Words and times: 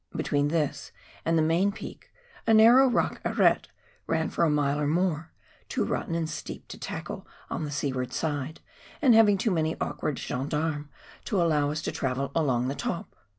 Between 0.15 0.47
this 0.47 0.91
and 1.23 1.37
the 1.37 1.43
main 1.43 1.71
peak 1.71 2.11
a 2.47 2.55
narrow 2.55 2.89
rock 2.89 3.21
arete 3.23 3.67
ran 4.07 4.31
for 4.31 4.43
a 4.43 4.49
mile 4.49 4.79
or 4.79 4.87
more, 4.87 5.31
too 5.69 5.85
rotten 5.85 6.15
and 6.15 6.27
steep 6.27 6.67
to 6.69 6.79
tackle 6.79 7.27
on 7.51 7.65
the 7.65 7.69
seaward 7.69 8.11
side, 8.11 8.61
and 8.99 9.13
having 9.13 9.37
too 9.37 9.51
many 9.51 9.79
awkward 9.79 10.17
gens 10.17 10.49
d' 10.49 10.55
arme 10.55 10.89
^ 11.21 11.23
to 11.25 11.39
allow 11.39 11.69
us 11.69 11.83
to 11.83 11.91
travel 11.91 12.31
along 12.33 12.67
the 12.67 12.73
top. 12.73 13.15